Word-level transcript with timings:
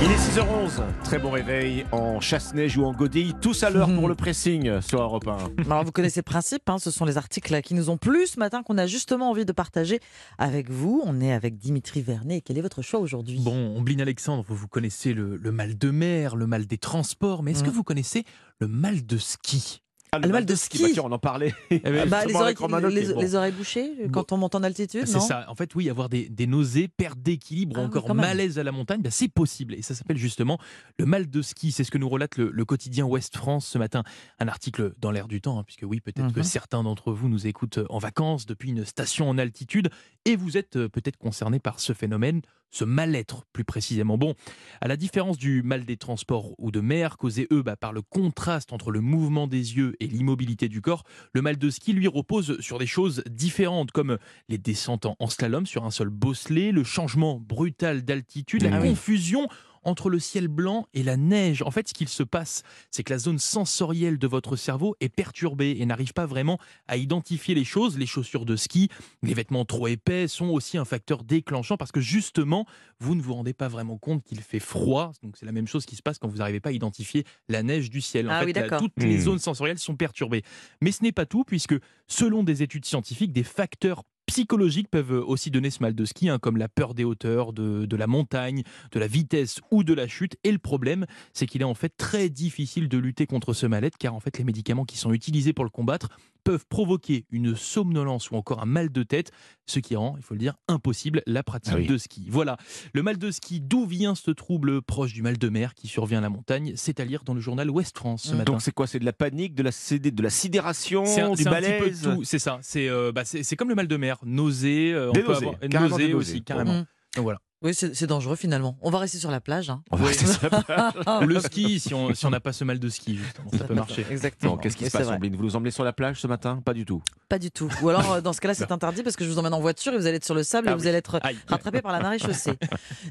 Il 0.00 0.12
est 0.12 0.16
6h11, 0.16 0.80
très 1.02 1.18
bon 1.18 1.30
réveil 1.32 1.84
en 1.90 2.20
chasse-neige 2.20 2.78
ou 2.78 2.84
en 2.84 2.92
godille, 2.92 3.34
tous 3.40 3.64
à 3.64 3.70
l'heure 3.70 3.92
pour 3.92 4.06
le 4.08 4.14
pressing 4.16 4.80
sur 4.80 5.00
Europe 5.02 5.26
1. 5.26 5.64
Alors 5.70 5.84
vous 5.84 5.90
connaissez 5.90 6.20
le 6.20 6.24
principe, 6.24 6.68
hein, 6.70 6.78
ce 6.78 6.92
sont 6.92 7.04
les 7.04 7.16
articles 7.16 7.60
qui 7.62 7.74
nous 7.74 7.90
ont 7.90 7.96
plu 7.96 8.26
ce 8.28 8.38
matin 8.38 8.62
qu'on 8.62 8.78
a 8.78 8.86
justement 8.86 9.28
envie 9.30 9.44
de 9.44 9.50
partager 9.52 9.98
avec 10.38 10.70
vous. 10.70 11.02
On 11.04 11.20
est 11.20 11.32
avec 11.32 11.56
Dimitri 11.58 12.00
Vernet. 12.00 12.42
Quel 12.44 12.58
est 12.58 12.62
votre 12.62 12.80
choix 12.82 13.00
aujourd'hui? 13.00 13.40
Bon, 13.40 13.76
Ombline 13.76 14.00
Alexandre, 14.00 14.44
vous 14.48 14.68
connaissez 14.68 15.12
le, 15.14 15.36
le 15.36 15.50
mal 15.52 15.76
de 15.76 15.90
mer, 15.90 16.36
le 16.36 16.46
mal 16.46 16.66
des 16.66 16.78
transports, 16.78 17.42
mais 17.42 17.50
est-ce 17.52 17.64
que 17.64 17.68
Mm. 17.70 17.72
vous 17.72 17.82
connaissez 17.84 18.24
le 18.60 18.68
mal 18.68 19.04
de 19.04 19.18
ski? 19.18 19.82
Ah, 20.12 20.18
le 20.18 20.28
mal 20.28 20.46
de 20.46 20.54
ski. 20.54 20.82
bah, 20.82 20.88
tiens, 20.92 21.02
on 21.06 21.12
en 21.12 21.18
parlait. 21.18 21.54
Eh 21.70 21.78
Bah, 22.08 22.24
les, 22.24 22.34
oreilles, 22.34 22.36
avec 22.46 22.58
Romano, 22.58 22.88
les- 22.88 23.02
qui 23.04 23.10
est 23.10 23.14
bon. 23.14 23.20
les 23.20 23.34
oreilles 23.34 23.52
bouchées 23.52 23.92
quand 24.12 24.32
on 24.32 24.36
monte 24.38 24.54
en 24.54 24.62
altitude, 24.62 25.06
C'est 25.06 25.20
ça. 25.20 25.44
En 25.48 25.54
fait, 25.54 25.74
oui, 25.74 25.90
avoir 25.90 26.08
des, 26.08 26.28
des 26.28 26.46
nausées, 26.46 26.88
perte 26.88 27.18
d'équilibre, 27.20 27.76
Ah 27.78 27.82
ou 27.82 27.84
encore 27.86 28.08
même. 28.08 28.16
malaise 28.26 28.58
à 28.58 28.62
la 28.62 28.72
montagne, 28.72 29.02
bah, 29.02 29.10
c'est 29.10 29.28
possible. 29.28 29.74
Et 29.74 29.82
ça 29.82 29.94
s'appelle 29.94 30.16
justement 30.16 30.58
le 30.98 31.04
mal 31.06 31.28
de 31.28 31.42
ski. 31.42 31.72
C'est 31.72 31.84
ce 31.84 31.90
que 31.90 31.98
nous 31.98 32.08
relate 32.08 32.36
le, 32.36 32.50
le 32.50 32.64
quotidien 32.64 33.04
Ouest 33.04 33.36
France 33.36 33.66
ce 33.66 33.78
matin. 33.78 34.02
Un 34.38 34.48
article 34.48 34.94
dans 34.98 35.10
l'air 35.10 35.28
du 35.28 35.40
temps, 35.40 35.58
hein, 35.58 35.64
puisque 35.64 35.84
oui, 35.86 36.00
peut-être 36.00 36.32
que 36.32 36.40
Mhm. 36.40 36.44
certains 36.44 36.82
d'entre 36.82 37.12
vous 37.12 37.28
nous 37.28 37.46
écoutent 37.46 37.80
en 37.90 37.98
vacances 37.98 38.46
depuis 38.46 38.70
une 38.70 38.84
station 38.84 39.28
en 39.28 39.36
altitude, 39.38 39.90
et 40.24 40.36
vous 40.36 40.56
êtes 40.56 40.76
euh, 40.76 40.88
peut-être 40.88 41.16
concernés 41.16 41.58
par 41.58 41.80
ce 41.80 41.92
phénomène, 41.92 42.40
ce 42.70 42.84
mal-être 42.84 43.44
plus 43.52 43.64
précisément. 43.64 44.18
Bon, 44.18 44.34
à 44.82 44.88
la 44.88 44.96
différence 44.96 45.38
du 45.38 45.62
mal 45.62 45.84
des 45.86 45.96
transports 45.96 46.54
ou 46.58 46.70
de 46.70 46.80
mer, 46.80 47.16
causé 47.16 47.46
eux 47.50 47.62
bah, 47.62 47.76
par 47.76 47.92
le 47.94 48.02
contraste 48.02 48.72
entre 48.74 48.90
le 48.90 49.00
mouvement 49.00 49.46
des 49.46 49.76
yeux 49.76 49.96
et 50.00 50.06
l'immobilité 50.06 50.68
du 50.68 50.80
corps, 50.80 51.04
le 51.32 51.42
mal 51.42 51.56
de 51.58 51.70
ski 51.70 51.92
lui 51.92 52.06
repose 52.08 52.60
sur 52.60 52.78
des 52.78 52.86
choses 52.86 53.22
différentes, 53.30 53.90
comme 53.92 54.18
les 54.48 54.58
descentes 54.58 55.06
en- 55.06 55.16
en 55.18 55.28
slalom 55.28 55.66
sur 55.66 55.84
un 55.84 55.90
seul 55.90 56.08
bosselet, 56.08 56.72
le 56.72 56.84
changement 56.84 57.38
brutal 57.40 58.02
d'altitude, 58.04 58.62
la 58.62 58.76
Ah 58.76 58.80
oui. 58.80 58.88
confusion 58.90 59.48
entre 59.84 60.10
le 60.10 60.18
ciel 60.18 60.48
blanc 60.48 60.86
et 60.94 61.02
la 61.02 61.16
neige. 61.16 61.62
En 61.62 61.70
fait, 61.70 61.88
ce 61.88 61.94
qu'il 61.94 62.08
se 62.08 62.22
passe, 62.22 62.62
c'est 62.90 63.02
que 63.04 63.12
la 63.12 63.18
zone 63.18 63.38
sensorielle 63.38 64.18
de 64.18 64.26
votre 64.26 64.56
cerveau 64.56 64.96
est 65.00 65.08
perturbée 65.08 65.76
et 65.78 65.86
n'arrive 65.86 66.12
pas 66.12 66.26
vraiment 66.26 66.58
à 66.86 66.96
identifier 66.96 67.54
les 67.54 67.64
choses. 67.64 67.98
Les 67.98 68.06
chaussures 68.06 68.44
de 68.44 68.56
ski, 68.56 68.88
les 69.22 69.34
vêtements 69.34 69.64
trop 69.64 69.86
épais 69.88 70.28
sont 70.28 70.48
aussi 70.48 70.78
un 70.78 70.84
facteur 70.84 71.24
déclenchant 71.24 71.76
parce 71.76 71.92
que 71.92 72.00
justement, 72.00 72.66
vous 73.00 73.14
ne 73.14 73.22
vous 73.22 73.34
rendez 73.34 73.52
pas 73.54 73.68
vraiment 73.68 73.98
compte 73.98 74.24
qu'il 74.24 74.40
fait 74.40 74.58
froid. 74.60 75.12
Donc 75.22 75.36
c'est 75.36 75.46
la 75.46 75.52
même 75.52 75.66
chose 75.68 75.86
qui 75.86 75.96
se 75.96 76.02
passe 76.02 76.18
quand 76.18 76.28
vous 76.28 76.38
n'arrivez 76.38 76.60
pas 76.60 76.70
à 76.70 76.72
identifier 76.72 77.24
la 77.48 77.62
neige 77.62 77.90
du 77.90 78.00
ciel. 78.00 78.28
En 78.28 78.32
Ah 78.32 78.40
fait, 78.44 78.46
oui, 78.58 78.78
toutes 78.78 78.92
les 79.02 79.16
Hmm. 79.18 79.20
zones 79.20 79.38
sensorielles 79.38 79.78
sont 79.78 79.96
perturbées. 79.96 80.42
Mais 80.80 80.92
ce 80.92 81.02
n'est 81.02 81.12
pas 81.12 81.26
tout, 81.26 81.44
puisque 81.44 81.74
selon 82.06 82.42
des 82.42 82.62
études 82.62 82.84
scientifiques, 82.84 83.32
des 83.32 83.42
facteurs 83.44 84.02
psychologiques 84.28 84.90
peuvent 84.90 85.24
aussi 85.26 85.50
donner 85.50 85.70
ce 85.70 85.82
mal 85.82 85.94
de 85.94 86.04
ski, 86.04 86.28
hein, 86.28 86.38
comme 86.38 86.58
la 86.58 86.68
peur 86.68 86.94
des 86.94 87.02
hauteurs, 87.02 87.54
de, 87.54 87.86
de 87.86 87.96
la 87.96 88.06
montagne, 88.06 88.62
de 88.92 89.00
la 89.00 89.06
vitesse 89.06 89.60
ou 89.70 89.84
de 89.84 89.94
la 89.94 90.06
chute. 90.06 90.36
Et 90.44 90.52
le 90.52 90.58
problème, 90.58 91.06
c'est 91.32 91.46
qu'il 91.46 91.62
est 91.62 91.64
en 91.64 91.74
fait 91.74 91.94
très 91.96 92.28
difficile 92.28 92.88
de 92.88 92.98
lutter 92.98 93.26
contre 93.26 93.54
ce 93.54 93.66
mal-être, 93.66 93.96
car 93.96 94.14
en 94.14 94.20
fait 94.20 94.36
les 94.38 94.44
médicaments 94.44 94.84
qui 94.84 94.98
sont 94.98 95.12
utilisés 95.12 95.54
pour 95.54 95.64
le 95.64 95.70
combattre 95.70 96.10
peuvent 96.48 96.66
provoquer 96.68 97.26
une 97.30 97.54
somnolence 97.54 98.30
ou 98.30 98.36
encore 98.36 98.62
un 98.62 98.66
mal 98.66 98.90
de 98.90 99.02
tête, 99.02 99.32
ce 99.66 99.80
qui 99.80 99.96
rend, 99.96 100.14
il 100.16 100.22
faut 100.22 100.32
le 100.32 100.40
dire, 100.40 100.54
impossible 100.66 101.22
la 101.26 101.42
pratique 101.42 101.74
Ah 101.76 101.78
oui. 101.78 101.86
de 101.86 101.98
ski. 101.98 102.26
Voilà, 102.30 102.56
le 102.94 103.02
mal 103.02 103.18
de 103.18 103.30
ski, 103.30 103.60
d'où 103.60 103.84
vient 103.84 104.14
ce 104.14 104.30
trouble 104.30 104.80
proche 104.80 105.12
du 105.12 105.20
mal 105.22 105.36
de 105.36 105.48
mer 105.50 105.74
qui 105.74 105.88
survient 105.88 106.18
à 106.18 106.22
la 106.22 106.30
montagne 106.30 106.72
C'est 106.74 107.00
à 107.00 107.04
lire 107.04 107.22
dans 107.24 107.34
le 107.34 107.40
journal 107.40 107.68
Ouest 107.70 107.96
France 107.98 108.22
ce 108.22 108.32
Mm. 108.34 108.36
matin. 108.38 108.52
Donc 108.52 108.62
c'est 108.62 108.72
quoi? 108.72 108.86
C'est 108.86 108.98
de 108.98 109.04
la 109.04 109.12
panique, 109.12 109.54
de 109.54 109.62
la, 109.62 109.72
CD 109.72 110.10
de 110.10 110.22
la 110.22 110.30
sidération, 110.30 111.00
un, 111.02 111.04
du 111.04 111.10
c'est 111.12 111.20
un 111.22 111.32
petit 111.34 111.44
peu 111.44 111.50
malaise? 111.50 112.00
de 112.02 112.14
tout, 112.14 112.24
c'est 112.24 112.38
ça. 112.38 112.58
C'est 112.62 112.88
euh, 112.88 113.12
bah, 113.12 113.24
c'est 113.26 113.56
comme 113.56 113.68
le 113.68 113.74
mal 113.74 113.86
de 113.88 113.96
mer, 113.98 114.16
nausée, 114.24 114.92
euh, 114.94 115.10
on 115.10 115.12
peut 115.12 115.20
avoir- 115.34 115.54
nausées 115.62 115.88
nausées. 115.88 116.14
aussi, 116.14 116.42
carrément. 116.42 116.80
Mm. 116.80 116.86
Donc 117.16 117.24
voilà. 117.24 117.38
Oui, 117.60 117.74
c'est 117.74 118.06
dangereux 118.06 118.36
finalement. 118.36 118.78
On 118.82 118.90
va 118.90 118.98
rester 119.00 119.18
sur 119.18 119.32
la 119.32 119.40
plage. 119.40 119.68
hein. 119.68 119.82
On 119.90 119.96
va 119.96 120.06
rester 120.06 120.26
sur 120.26 120.48
la 120.48 120.62
plage. 120.62 120.92
Ah, 121.06 121.20
Ou 121.24 121.26
le 121.26 121.40
ski, 121.40 121.80
si 121.80 121.92
on 121.92 122.14
si 122.14 122.24
on 122.24 122.30
n'a 122.30 122.38
pas 122.38 122.52
ce 122.52 122.62
mal 122.62 122.78
de 122.78 122.88
ski, 122.88 123.16
justement, 123.16 123.50
ça 123.58 123.64
peut 123.64 123.74
marcher. 123.74 124.06
Exactement. 124.10 124.56
Qu'est-ce 124.56 124.76
qui 124.76 124.84
se 124.86 124.90
passe, 124.90 125.06
vrai. 125.06 125.16
Ombline 125.16 125.34
Vous 125.34 125.42
nous 125.42 125.56
emmenez 125.56 125.72
sur 125.72 125.82
la 125.82 125.92
plage 125.92 126.20
ce 126.20 126.28
matin? 126.28 126.62
Pas 126.64 126.72
du 126.72 126.84
tout. 126.84 127.02
Pas 127.28 127.40
du 127.40 127.50
tout. 127.50 127.68
Ou 127.82 127.88
alors, 127.88 128.12
euh, 128.12 128.20
dans 128.20 128.32
ce 128.32 128.40
cas-là, 128.40 128.54
c'est 128.54 128.70
interdit 128.70 129.02
parce 129.02 129.16
que 129.16 129.24
je 129.24 129.30
vous 129.30 129.38
emmène 129.40 129.54
en 129.54 129.60
voiture 129.60 129.92
et 129.92 129.96
vous 129.98 130.06
allez 130.06 130.18
être 130.18 130.24
sur 130.24 130.36
le 130.36 130.44
sable 130.44 130.68
Ah 130.68 130.72
et 130.72 130.74
vous 130.76 130.82
oui. 130.82 130.88
allez 130.88 130.98
être 130.98 131.18
Aïe. 131.24 131.36
rattrapé 131.48 131.82
par 131.82 131.90
la 131.90 131.98
marée 132.00 132.20
chaussée. 132.20 132.52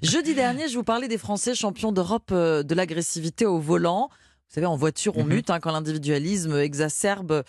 Jeudi 0.01 0.33
dernier, 0.33 0.69
je 0.69 0.75
vous 0.77 0.83
parlais 0.83 1.09
des 1.09 1.17
Français 1.17 1.53
champions 1.53 1.91
d'Europe 1.91 2.29
euh, 2.31 2.63
de 2.63 2.73
l'agressivité 2.73 3.45
au 3.45 3.59
volant. 3.59 4.09
Vous 4.49 4.53
savez, 4.53 4.65
en 4.67 4.77
voiture, 4.77 5.17
on 5.17 5.25
Mhm. 5.25 5.29
mute 5.33 5.49
hein, 5.49 5.59
quand 5.59 5.73
l'individualisme 5.73 6.55
exacerbe, 6.55 7.43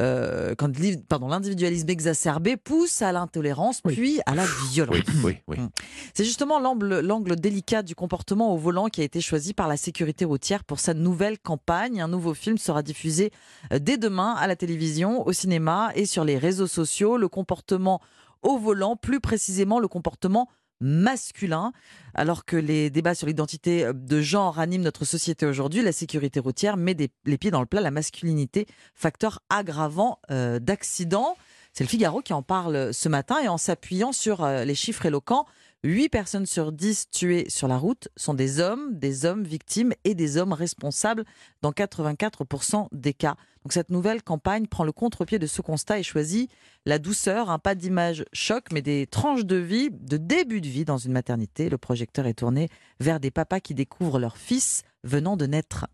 euh, 0.00 0.56
quand 0.58 0.72
pardon, 1.08 1.28
l'individualisme 1.28 1.88
exacerbé 1.88 2.56
pousse 2.56 3.02
à 3.02 3.12
l'intolérance, 3.12 3.80
Oui. 3.84 3.94
puis 3.94 4.20
à 4.26 4.34
la 4.34 4.44
violence. 4.72 4.96
Oui, 5.22 5.36
oui, 5.46 5.56
oui. 5.58 5.64
C'est 6.12 6.24
justement 6.24 6.58
l'angle 6.58 6.98
l'angle 7.00 7.36
délicat 7.36 7.84
du 7.84 7.94
comportement 7.94 8.52
au 8.52 8.56
volant 8.56 8.88
qui 8.88 9.00
a 9.00 9.04
été 9.04 9.20
choisi 9.20 9.54
par 9.54 9.68
la 9.68 9.76
sécurité 9.76 10.24
routière 10.24 10.64
pour 10.64 10.80
sa 10.80 10.92
nouvelle 10.92 11.38
campagne. 11.38 12.00
Un 12.00 12.08
nouveau 12.08 12.34
film 12.34 12.58
sera 12.58 12.82
diffusé 12.82 13.30
euh, 13.72 13.78
dès 13.78 13.96
demain 13.96 14.34
à 14.34 14.48
la 14.48 14.56
télévision, 14.56 15.24
au 15.24 15.32
cinéma 15.32 15.92
et 15.94 16.04
sur 16.04 16.24
les 16.24 16.36
réseaux 16.36 16.66
sociaux. 16.66 17.16
Le 17.16 17.28
comportement 17.28 18.00
au 18.42 18.58
volant, 18.58 18.96
plus 18.96 19.20
précisément 19.20 19.78
le 19.78 19.86
comportement 19.86 20.48
masculin. 20.80 21.72
Alors 22.14 22.44
que 22.44 22.56
les 22.56 22.90
débats 22.90 23.14
sur 23.14 23.26
l'identité 23.26 23.84
euh, 23.84 23.92
de 23.92 24.20
genre 24.20 24.58
animent 24.58 24.82
notre 24.82 25.04
société 25.04 25.46
aujourd'hui, 25.46 25.82
la 25.82 25.92
sécurité 25.92 26.40
routière 26.40 26.76
met 26.76 26.96
les 27.24 27.38
pieds 27.38 27.50
dans 27.50 27.60
le 27.60 27.66
plat 27.66 27.80
la 27.80 27.90
masculinité, 27.90 28.66
facteur 28.94 29.40
aggravant 29.48 30.18
euh, 30.30 30.58
d'accidents. 30.58 31.36
C'est 31.72 31.84
le 31.84 31.88
Figaro 31.88 32.20
qui 32.20 32.32
en 32.32 32.42
parle 32.42 32.92
ce 32.92 33.08
matin 33.08 33.36
et 33.42 33.48
en 33.48 33.58
s'appuyant 33.58 34.12
sur 34.12 34.42
euh, 34.42 34.64
les 34.64 34.74
chiffres 34.74 35.06
éloquents, 35.06 35.46
8 35.82 36.10
personnes 36.10 36.44
sur 36.44 36.72
10 36.72 37.08
tuées 37.10 37.48
sur 37.48 37.66
la 37.66 37.78
route 37.78 38.08
sont 38.14 38.34
des 38.34 38.60
hommes, 38.60 38.98
des 38.98 39.24
hommes 39.24 39.44
victimes 39.44 39.94
et 40.04 40.14
des 40.14 40.36
hommes 40.36 40.52
responsables 40.52 41.24
dans 41.62 41.70
84% 41.70 42.88
des 42.92 43.14
cas. 43.14 43.36
Donc 43.64 43.72
cette 43.72 43.90
nouvelle 43.90 44.22
campagne 44.22 44.66
prend 44.66 44.84
le 44.84 44.92
contre-pied 44.92 45.38
de 45.38 45.46
ce 45.46 45.62
constat 45.62 45.98
et 45.98 46.02
choisit 46.02 46.50
la 46.84 46.98
douceur, 46.98 47.48
un 47.48 47.58
pas 47.58 47.74
d'image 47.74 48.26
choc, 48.34 48.66
mais 48.72 48.82
des 48.82 49.06
tranches 49.06 49.46
de 49.46 49.56
vie, 49.56 49.90
de 49.90 50.18
début 50.18 50.60
de 50.60 50.68
vie 50.68 50.84
dans 50.84 50.98
une 50.98 51.12
maternité. 51.12 51.70
Le 51.70 51.78
projecteur 51.78 52.26
est 52.26 52.34
tourné 52.34 52.68
vers 53.00 53.18
des 53.18 53.30
papas 53.30 53.60
qui 53.60 53.74
découvrent 53.74 54.18
leur 54.18 54.36
fils 54.36 54.82
venant 55.02 55.38
de 55.38 55.46
naître. 55.46 55.86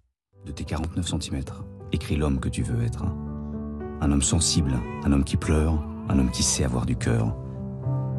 de 0.44 0.50
tes 0.50 0.64
49 0.64 1.06
cm. 1.06 1.44
Écris 1.92 2.16
l'homme 2.16 2.40
que 2.40 2.48
tu 2.48 2.62
veux 2.62 2.84
être. 2.84 3.04
Un 4.00 4.10
homme 4.10 4.22
sensible, 4.22 4.72
un 5.04 5.12
homme 5.12 5.24
qui 5.24 5.36
pleure, 5.36 5.74
un 6.08 6.18
homme 6.18 6.30
qui 6.32 6.42
sait 6.42 6.64
avoir 6.64 6.86
du 6.86 6.96
cœur. 6.96 7.36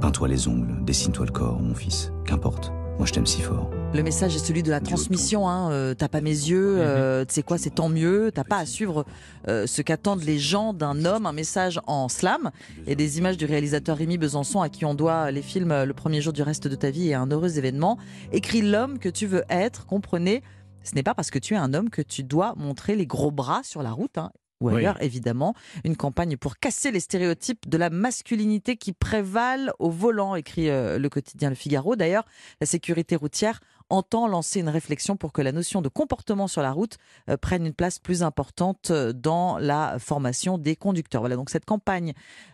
Peins-toi 0.02 0.28
les 0.28 0.48
ongles, 0.48 0.84
dessine-toi 0.86 1.26
le 1.26 1.32
corps, 1.32 1.60
mon 1.60 1.74
fils. 1.74 2.12
Qu'importe, 2.26 2.72
moi 2.98 3.06
je 3.08 3.14
t'aime 3.14 3.26
si 3.26 3.42
fort. 3.42 3.70
Le 3.96 4.04
message 4.04 4.36
est 4.36 4.40
celui 4.46 4.62
de 4.62 4.70
la 4.70 4.80
transmission. 4.80 5.50
Hein. 5.50 5.72
euh, 5.72 5.94
T'as 5.96 6.08
pas 6.08 6.22
mes 6.22 6.30
yeux, 6.30 6.76
euh, 6.80 7.26
tu 7.26 7.34
sais 7.34 7.42
quoi, 7.44 7.58
c'est 7.58 7.72
tant 7.72 7.90
mieux. 7.90 8.32
T'as 8.34 8.44
pas 8.44 8.58
à 8.58 8.66
suivre 8.68 9.06
euh, 9.48 9.66
ce 9.66 9.82
qu'attendent 9.82 10.24
les 10.24 10.38
gens 10.38 10.74
d'un 10.74 11.04
homme. 11.06 11.26
Un 11.26 11.32
message 11.32 11.80
en 11.88 12.10
slam 12.10 12.52
et 12.86 12.96
des 12.96 13.18
images 13.18 13.38
du 13.38 13.46
réalisateur 13.46 13.98
Rémi 13.98 14.18
Besançon 14.20 14.62
à 14.62 14.70
qui 14.70 14.86
on 14.86 14.94
doit 14.94 15.32
les 15.32 15.42
films 15.42 15.84
Le 15.84 15.94
premier 15.94 16.22
jour 16.22 16.34
du 16.34 16.44
reste 16.44 16.68
de 16.68 16.76
ta 16.76 16.92
vie 16.92 17.10
et 17.10 17.14
un 17.16 17.28
heureux 17.28 17.58
événement. 17.58 17.98
Écris 18.32 18.62
l'homme 18.62 19.00
que 19.00 19.10
tu 19.10 19.26
veux 19.26 19.44
être. 19.50 19.88
Comprenez, 19.88 20.44
ce 20.84 20.94
n'est 20.94 21.04
pas 21.04 21.16
parce 21.16 21.32
que 21.32 21.40
tu 21.40 21.56
es 21.56 21.58
un 21.58 21.74
homme 21.74 21.90
que 21.90 22.04
tu 22.04 22.24
dois 22.24 22.54
montrer 22.56 22.96
les 22.96 23.08
gros 23.08 23.32
bras 23.32 23.62
sur 23.64 23.82
la 23.82 23.92
route. 23.92 24.18
hein, 24.20 24.32
Ou 24.60 24.70
Oui. 24.70 24.78
ailleurs, 24.78 25.02
évidemment, 25.04 25.54
une 25.84 25.96
campagne 25.96 26.36
pour 26.38 26.58
casser 26.58 26.92
les 26.92 27.00
stéréotypes 27.00 27.70
de 27.70 27.78
la 27.78 27.90
masculinité 27.90 28.76
qui 28.76 28.92
prévalent 28.94 29.72
au 29.80 29.90
volant, 29.90 30.36
écrit 30.36 30.70
euh, 30.70 30.98
le 30.98 31.10
quotidien 31.10 31.50
Le 31.50 31.56
Figaro. 31.56 31.96
D'ailleurs, 31.96 32.26
la 32.60 32.68
sécurité 32.68 33.16
routière 33.16 33.60
entend 33.90 34.28
lancer 34.28 34.60
une 34.60 34.70
réflexion 34.70 35.16
pour 35.18 35.32
que 35.34 35.42
la 35.42 35.52
notion 35.52 35.82
de 35.82 35.90
comportement 35.90 36.48
sur 36.48 36.62
la 36.62 36.72
route 36.72 36.98
euh, 37.30 37.38
prenne 37.38 37.66
une 37.66 37.74
place 37.74 38.00
plus 38.00 38.24
importante 38.24 38.92
euh, 38.92 39.14
dans 39.14 39.58
la 39.58 39.98
formation 40.00 40.58
des 40.58 40.76
conducteurs. 40.76 41.22
Voilà, 41.22 41.36
donc 41.36 41.50
cette 41.50 41.66
campagne 41.66 42.14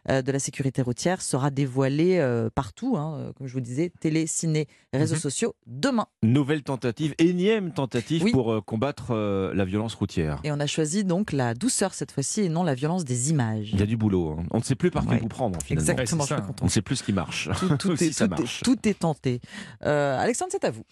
euh, 0.09 0.21
de 0.21 0.31
la 0.31 0.39
sécurité 0.39 0.81
routière 0.81 1.21
sera 1.21 1.49
dévoilée 1.49 2.19
euh, 2.19 2.49
partout, 2.53 2.97
hein, 2.97 3.31
comme 3.38 3.47
je 3.47 3.53
vous 3.53 3.61
disais, 3.61 3.91
télé, 3.99 4.27
ciné, 4.27 4.67
réseaux 4.94 5.16
Mhm. 5.16 5.21
sociaux, 5.21 5.55
demain. 5.66 6.07
Nouvelle 6.21 6.63
tentative, 6.63 7.15
énième 7.18 7.71
tentative 7.71 8.24
Oui. 8.24 8.31
pour 8.31 8.51
euh, 8.53 8.62
combattre 8.62 9.07
euh, 9.12 9.53
la 9.53 9.65
violence 9.65 9.95
routière. 9.95 10.39
Et 10.44 10.51
on 10.51 10.59
a 10.59 10.68
choisi 10.68 11.03
donc 11.03 11.31
la 11.31 11.53
douceur 11.53 11.94
cette 11.94 12.12
fois-ci 12.12 12.41
et 12.41 12.50
non 12.50 12.63
la 12.63 12.75
violence 12.75 13.06
des 13.06 13.30
images. 13.31 13.69
Il 13.74 13.80
y 13.80 13.83
a 13.83 13.85
du 13.85 13.97
boulot. 13.97 14.38
hein. 14.39 14.44
On 14.51 14.57
ne 14.59 14.63
sait 14.63 14.75
plus 14.75 14.91
par 14.91 15.07
Ouais. 15.07 15.18
bout 15.19 15.27
prendre 15.27 15.59
finalement. 15.62 15.81
Exactement, 15.89 16.24
Ouais, 16.24 16.27
je 16.30 16.35
c'est 16.35 16.41
suis 16.41 16.47
ça. 16.47 16.56
On 16.62 16.65
ne 16.65 16.69
sait 16.69 16.81
plus 16.81 16.95
ce 16.97 17.03
qui 17.03 17.13
marche. 17.13 17.50
Tout, 17.59 17.77
tout 17.77 17.95
si 17.97 18.06
est, 18.06 18.12
ça 18.12 18.25
tout, 18.27 18.31
marche. 18.41 18.62
est, 18.62 18.65
tout 18.65 18.88
est 18.88 19.00
tenté. 19.00 19.41
Euh, 19.83 20.18
Alexandre, 20.19 20.51
c'est 20.51 20.63
à 20.65 20.71
vous. 20.71 20.83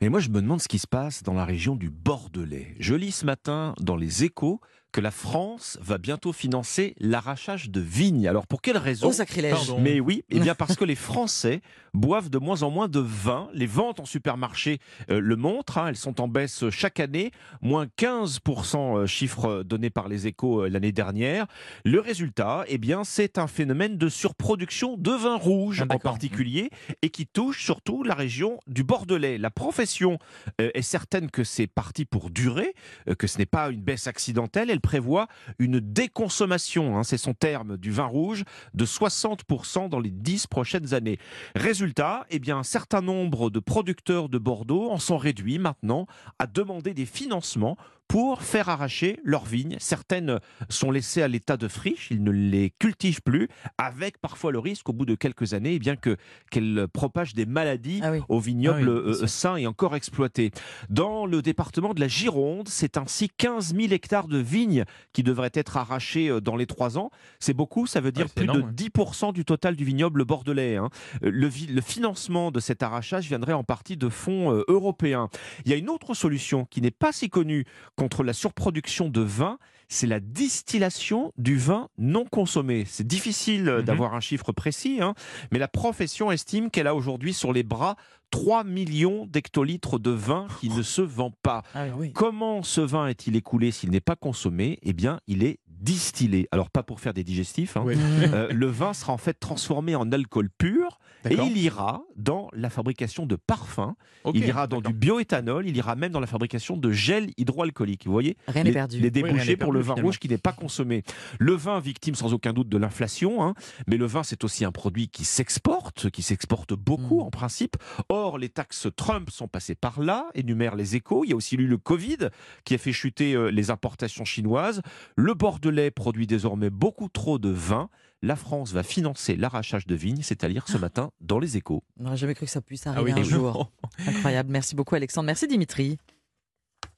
Et 0.00 0.08
moi, 0.08 0.20
je 0.20 0.28
me 0.28 0.40
demande 0.40 0.60
ce 0.60 0.68
qui 0.68 0.78
se 0.78 0.86
passe 0.86 1.22
dans 1.22 1.34
la 1.34 1.44
région 1.44 1.76
du 1.76 1.90
Bordelais. 1.90 2.74
Je 2.78 2.94
lis 2.94 3.12
ce 3.12 3.26
matin 3.26 3.74
dans 3.80 3.96
les 3.96 4.24
échos 4.24 4.60
que 4.92 5.00
la 5.00 5.10
France 5.10 5.78
va 5.80 5.98
bientôt 5.98 6.32
financer 6.32 6.94
l'arrachage 7.00 7.70
de 7.70 7.80
vignes. 7.80 8.28
Alors 8.28 8.46
pour 8.46 8.60
quelle 8.62 8.76
raison 8.76 9.08
Oh, 9.08 9.12
sacrilège. 9.12 9.52
Pardon. 9.54 9.80
mais 9.80 10.00
oui, 10.00 10.24
eh 10.30 10.38
bien 10.38 10.54
parce 10.62 10.76
que 10.76 10.84
les 10.84 10.94
Français 10.94 11.60
boivent 11.94 12.30
de 12.30 12.38
moins 12.38 12.62
en 12.62 12.70
moins 12.70 12.88
de 12.88 13.00
vin. 13.00 13.48
Les 13.54 13.66
ventes 13.66 14.00
en 14.00 14.04
supermarché 14.04 14.78
euh, 15.10 15.20
le 15.20 15.36
montrent. 15.36 15.78
hein. 15.78 15.88
elles 15.88 15.96
sont 15.96 16.20
en 16.20 16.28
baisse 16.28 16.68
chaque 16.70 17.00
année, 17.00 17.30
moins 17.62 17.86
15% 17.98 18.98
euh, 18.98 19.06
chiffre 19.06 19.62
donné 19.62 19.90
par 19.90 20.08
les 20.08 20.26
échos 20.26 20.62
euh, 20.64 20.68
l'année 20.68 20.92
dernière. 20.92 21.46
Le 21.84 22.00
résultat, 22.00 22.64
eh 22.68 22.78
bien, 22.78 23.04
c'est 23.04 23.38
un 23.38 23.46
phénomène 23.46 23.96
de 23.96 24.08
surproduction 24.08 24.96
de 24.96 25.10
vin 25.12 25.36
rouge 25.36 25.84
Ah, 25.88 25.94
en 25.94 25.98
particulier 25.98 26.70
et 27.02 27.10
qui 27.10 27.26
touche 27.26 27.64
surtout 27.64 28.02
la 28.02 28.14
région 28.14 28.58
du 28.66 28.84
Bordelais. 28.84 29.38
La 29.38 29.50
profession 29.50 30.18
euh, 30.60 30.70
est 30.74 30.82
certaine 30.82 31.30
que 31.30 31.44
c'est 31.44 31.66
parti 31.66 32.04
pour 32.04 32.30
durer, 32.30 32.74
euh, 33.08 33.14
que 33.14 33.26
ce 33.26 33.38
n'est 33.38 33.46
pas 33.46 33.70
une 33.70 33.80
baisse 33.82 34.06
accidentelle. 34.06 34.70
Elle 34.70 34.80
prévoit 34.82 35.28
une 35.58 35.80
déconsommation, 35.80 36.98
hein, 36.98 37.04
c'est 37.04 37.16
son 37.16 37.32
terme, 37.32 37.78
du 37.78 37.90
vin 37.90 38.04
rouge 38.04 38.44
de 38.74 38.84
60% 38.84 39.88
dans 39.88 40.00
les 40.00 40.10
10 40.10 40.46
prochaines 40.48 40.92
années. 40.92 41.18
Résultat, 41.54 42.26
eh 42.28 42.38
bien, 42.38 42.58
un 42.58 42.62
certain 42.62 43.00
nombre 43.00 43.48
de 43.48 43.60
producteurs 43.60 44.28
de 44.28 44.38
Bordeaux 44.38 44.90
en 44.90 44.98
sont 44.98 45.16
réduits 45.16 45.58
maintenant 45.58 46.06
à 46.38 46.46
demander 46.46 46.92
des 46.92 47.06
financements 47.06 47.76
pour 48.12 48.42
faire 48.42 48.68
arracher 48.68 49.18
leurs 49.24 49.46
vignes. 49.46 49.76
Certaines 49.80 50.38
sont 50.68 50.90
laissées 50.90 51.22
à 51.22 51.28
l'état 51.28 51.56
de 51.56 51.66
friche, 51.66 52.08
ils 52.10 52.22
ne 52.22 52.30
les 52.30 52.68
cultivent 52.78 53.22
plus, 53.22 53.48
avec 53.78 54.18
parfois 54.18 54.52
le 54.52 54.58
risque, 54.58 54.86
au 54.90 54.92
bout 54.92 55.06
de 55.06 55.14
quelques 55.14 55.54
années, 55.54 55.72
eh 55.76 55.78
bien 55.78 55.96
que 55.96 56.18
qu'elles 56.50 56.88
propagent 56.92 57.32
des 57.32 57.46
maladies 57.46 58.00
Ah 58.02 58.12
oui. 58.12 58.18
aux 58.28 58.38
vignobles 58.38 58.80
Ah 58.86 59.08
oui, 59.08 59.16
euh, 59.22 59.26
sains 59.26 59.56
et 59.56 59.66
encore 59.66 59.96
exploités. 59.96 60.50
Dans 60.90 61.24
le 61.24 61.40
département 61.40 61.94
de 61.94 62.00
la 62.00 62.08
Gironde, 62.08 62.68
c'est 62.68 62.98
ainsi 62.98 63.30
15 63.30 63.74
000 63.74 63.94
hectares 63.94 64.28
de 64.28 64.36
vignes 64.36 64.84
qui 65.14 65.22
devraient 65.22 65.50
être 65.54 65.78
arrachés 65.78 66.28
euh, 66.28 66.42
dans 66.42 66.56
les 66.56 66.66
trois 66.66 66.98
ans. 66.98 67.10
C'est 67.40 67.54
beaucoup, 67.54 67.86
ça 67.86 68.02
veut 68.02 68.12
dire 68.12 68.28
plus 68.28 68.44
énorme, 68.44 68.72
de 68.74 68.82
10% 68.90 69.32
du 69.32 69.46
total 69.46 69.74
du 69.74 69.86
vignoble 69.86 70.26
bordelais. 70.26 70.76
hein. 70.76 70.90
Euh, 71.24 71.30
Le, 71.32 71.80
financement 71.80 72.50
de 72.50 72.60
cet 72.60 72.82
arrachage 72.82 73.26
viendrait 73.28 73.54
en 73.54 73.64
partie 73.64 73.96
de 73.96 74.10
fonds 74.10 74.62
européens. 74.68 75.30
Il 75.64 75.70
y 75.70 75.74
a 75.74 75.78
une 75.78 75.88
autre 75.88 76.12
solution 76.12 76.66
qui 76.66 76.82
n'est 76.82 76.90
pas 76.90 77.12
si 77.12 77.30
connue 77.30 77.64
contre 78.02 78.24
la 78.24 78.32
surproduction 78.32 79.08
de 79.08 79.20
vin, 79.20 79.58
c'est 79.88 80.08
la 80.08 80.18
distillation 80.18 81.32
du 81.38 81.56
vin 81.56 81.88
non 81.98 82.24
consommé. 82.24 82.84
C'est 82.84 83.06
difficile 83.06 83.62
Mhm. 83.78 83.82
d'avoir 83.82 84.14
un 84.14 84.20
chiffre 84.20 84.50
précis, 84.50 84.98
hein, 85.00 85.14
mais 85.52 85.60
la 85.60 85.68
profession 85.68 86.32
estime 86.32 86.68
qu'elle 86.68 86.88
a 86.88 86.96
aujourd'hui 86.96 87.32
sur 87.32 87.52
les 87.52 87.62
bras 87.62 87.94
3 88.30 88.64
millions 88.64 89.26
d'hectolitres 89.26 90.00
de 90.00 90.10
vin 90.10 90.48
qui 90.60 90.68
ne 90.70 90.82
se 90.82 91.02
vend 91.02 91.32
pas. 91.42 91.62
Ah 91.74 91.84
oui. 91.96 92.12
Comment 92.12 92.64
ce 92.64 92.80
vin 92.80 93.06
est-il 93.06 93.36
écoulé 93.36 93.70
s'il 93.70 93.90
n'est 93.90 94.00
pas 94.00 94.16
consommé? 94.16 94.80
Eh 94.82 94.94
bien, 94.94 95.20
il 95.28 95.44
est 95.44 95.58
distillé. 95.82 96.48
Alors, 96.52 96.70
pas 96.70 96.82
pour 96.82 97.00
faire 97.00 97.12
des 97.14 97.24
digestifs. 97.24 97.76
hein. 97.76 97.82
Oui. 97.84 97.94
Euh, 98.32 98.48
le 98.52 98.66
vin 98.66 98.92
sera 98.94 99.12
en 99.12 99.18
fait 99.18 99.34
transformé 99.34 99.94
en 99.96 100.10
alcool 100.12 100.48
pur 100.56 100.98
et 101.28 101.34
il 101.34 101.56
ira 101.58 102.02
dans 102.16 102.48
la 102.52 102.68
fabrication 102.70 103.26
de 103.26 103.36
parfums, 103.36 103.94
il 104.34 104.44
ira 104.44 104.66
dans 104.66 104.80
du 104.80 104.92
bioéthanol, 104.92 105.66
il 105.68 105.76
ira 105.76 105.94
même 105.94 106.10
dans 106.12 106.18
la 106.20 106.26
fabrication 106.26 106.76
de 106.76 106.90
gel 106.90 107.30
hydroalcoolique. 107.36 108.06
Vous 108.06 108.12
voyez 108.12 108.36
Rien 108.48 108.64
n'est 108.64 108.70
les, 108.70 108.74
perdu. 108.74 108.98
les 108.98 109.08
Oui, 109.08 109.22
rien 109.22 109.32
débouchés 109.32 109.56
pour 109.56 109.66
perdu, 109.68 109.74
le 109.78 109.80
vin 109.82 109.92
finalement. 109.94 110.08
rouge 110.08 110.18
qui 110.18 110.28
n'est 110.28 110.38
pas 110.38 110.52
consommé. 110.52 111.02
Le 111.38 111.52
vin 111.54 111.78
victime 111.80 112.14
sans 112.14 112.32
aucun 112.34 112.52
doute 112.52 112.68
de 112.68 112.76
l'inflation, 112.78 113.44
hein, 113.44 113.54
mais 113.86 113.96
le 113.96 114.06
vin 114.06 114.22
c'est 114.24 114.42
aussi 114.44 114.64
un 114.64 114.72
produit 114.72 115.08
qui 115.08 115.24
s'exporte, 115.24 116.10
qui 116.10 116.22
s'exporte 116.22 116.72
beaucoup 116.74 117.20
Mm. 117.20 117.22
en 117.26 117.30
principe. 117.30 117.76
Or, 118.08 118.38
les 118.38 118.48
taxes 118.48 118.88
Trump 118.96 119.30
sont 119.30 119.48
passées 119.48 119.74
par 119.74 120.00
là, 120.00 120.26
énumèrent 120.34 120.76
les 120.76 120.96
échos. 120.96 121.24
Il 121.24 121.30
y 121.30 121.32
a 121.32 121.36
aussi 121.36 121.54
eu 121.56 121.66
le 121.66 121.78
Covid 121.78 122.28
qui 122.64 122.74
a 122.74 122.78
fait 122.78 122.92
chuter 122.92 123.34
euh, 123.34 123.48
les 123.50 123.70
importations 123.70 124.24
chinoises. 124.24 124.82
Le 125.16 125.34
Bordelais 125.72 125.90
produit 125.90 126.26
désormais 126.26 126.68
beaucoup 126.68 127.08
trop 127.08 127.38
de 127.38 127.48
vin. 127.48 127.88
La 128.20 128.36
France 128.36 128.72
va 128.72 128.82
financer 128.82 129.36
l'arrachage 129.36 129.86
de 129.86 129.94
vignes, 129.94 130.20
c'est 130.22 130.44
à 130.44 130.48
lire 130.48 130.68
ce 130.68 130.76
matin 130.76 131.10
dans 131.22 131.38
les 131.38 131.56
échos. 131.56 131.82
On 131.98 132.04
n'aurait 132.04 132.16
jamais 132.18 132.34
cru 132.34 132.44
que 132.44 132.52
ça 132.52 132.60
puisse 132.60 132.86
Ah 132.86 132.90
arriver 132.90 133.14
oui, 133.14 133.20
un 133.20 133.24
jour. 133.24 133.72
Incroyable. 134.06 134.50
Merci 134.52 134.74
beaucoup, 134.76 134.94
Alexandre. 134.94 135.26
Merci, 135.26 135.48
Dimitri. 135.48 135.96